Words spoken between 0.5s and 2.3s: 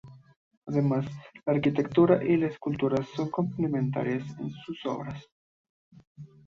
Además, la arquitectura